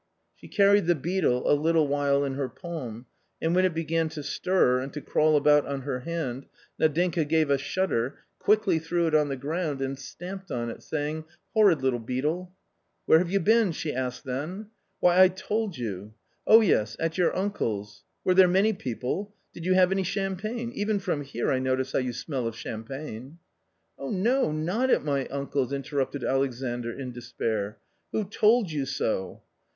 She 0.35 0.47
carried 0.47 0.87
the 0.87 0.95
beetle 0.95 1.47
a 1.47 1.53
little 1.53 1.87
while 1.87 2.23
in 2.23 2.33
her 2.33 2.49
palm, 2.49 3.05
and 3.39 3.53
when 3.53 3.65
it 3.65 3.75
began 3.75 4.09
to 4.09 4.23
stir 4.23 4.79
and 4.79 4.91
to 4.93 4.99
crawl 4.99 5.37
about 5.37 5.67
on 5.67 5.81
her 5.81 5.99
hand 5.99 6.47
Nadinka 6.79 7.23
gave 7.25 7.51
a 7.51 7.57
shudder, 7.59 8.17
quickly 8.39 8.79
threw 8.79 9.05
it 9.05 9.13
on 9.13 9.27
the 9.29 9.35
ground, 9.35 9.79
and 9.79 9.99
stamped 9.99 10.49
on 10.49 10.71
it, 10.71 10.81
saying," 10.81 11.25
horrid 11.53 11.83
little 11.83 11.99
beetle!"" 11.99 12.51
Where 13.05 13.19
have 13.19 13.29
you 13.29 13.39
been?" 13.39 13.71
she 13.73 13.93
asked 13.93 14.23
then." 14.23 14.71
Why, 15.01 15.21
I 15.21 15.27
told 15.27 15.77
you" 15.77 16.15
"Oh, 16.47 16.61
yes, 16.61 16.97
at 16.99 17.19
your 17.19 17.35
uncle's. 17.37 18.03
Were 18.23 18.33
there 18.33 18.47
many 18.47 18.73
people? 18.73 19.35
Did 19.53 19.67
you 19.67 19.75
have 19.75 19.91
any 19.91 20.01
champagne? 20.01 20.71
Even 20.71 20.97
from 20.97 21.21
here 21.23 21.51
I 21.51 21.59
notice 21.59 21.91
how 21.91 21.99
you 21.99 22.13
smell 22.13 22.47
of 22.47 22.55
champagne." 22.55 23.37
"Oh 23.99 24.09
no, 24.09 24.51
not 24.51 24.89
at 24.89 25.05
my 25.05 25.27
uncled," 25.29 25.71
interrupted 25.71 26.23
Alexandr 26.23 26.89
in 26.91 27.11
despair." 27.11 27.77
Who 28.13 28.23
told 28.23 28.71
you 28.71 28.87
so 28.87 29.43